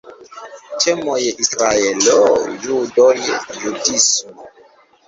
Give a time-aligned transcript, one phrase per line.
[0.83, 2.17] Temoj: Israelo,
[2.65, 3.13] judoj,
[3.63, 4.49] judismo.